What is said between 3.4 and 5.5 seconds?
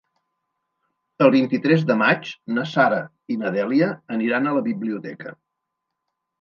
na Dèlia aniran a la biblioteca.